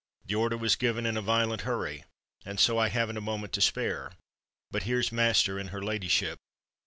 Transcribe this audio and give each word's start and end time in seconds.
"The 0.25 0.33
order 0.33 0.57
was 0.57 0.75
given 0.75 1.05
in 1.05 1.15
a 1.15 1.21
violent 1.21 1.61
hurry—and 1.61 2.59
so 2.59 2.79
I 2.79 2.89
haven't 2.89 3.17
a 3.17 3.21
moment 3.21 3.53
to 3.53 3.61
spare. 3.61 4.13
But 4.71 4.81
here's 4.81 5.11
master 5.11 5.59
and 5.59 5.69
her 5.69 5.83
ladyship." 5.83 6.39